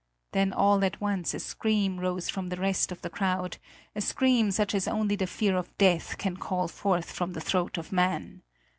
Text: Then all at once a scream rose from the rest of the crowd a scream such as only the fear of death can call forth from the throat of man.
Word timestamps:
Then 0.31 0.51
all 0.51 0.83
at 0.83 0.99
once 0.99 1.35
a 1.35 1.39
scream 1.39 1.99
rose 1.99 2.27
from 2.27 2.49
the 2.49 2.55
rest 2.57 2.91
of 2.91 3.03
the 3.03 3.09
crowd 3.11 3.57
a 3.95 4.01
scream 4.01 4.49
such 4.49 4.73
as 4.73 4.87
only 4.87 5.15
the 5.15 5.27
fear 5.27 5.55
of 5.55 5.77
death 5.77 6.17
can 6.17 6.37
call 6.37 6.67
forth 6.67 7.11
from 7.11 7.33
the 7.33 7.39
throat 7.39 7.77
of 7.77 7.91
man. 7.91 8.41